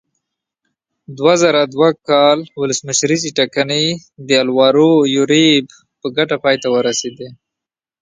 دوه 1.17 1.33
زره 1.43 1.61
دوه 1.73 1.89
کال 2.07 2.39
ولسمشریزې 2.61 3.31
ټاکنې 3.37 3.83
د 4.27 4.29
الوارو 4.43 4.91
یوریب 5.15 5.65
په 6.01 6.07
ګټه 6.17 6.35
پای 6.43 6.55
ته 6.61 6.67
ورسېدې. 6.75 7.29